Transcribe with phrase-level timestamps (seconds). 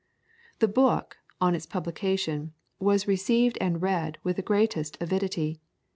[0.61, 5.59] ]The book, on its publication, was received and read with the greatest avidity.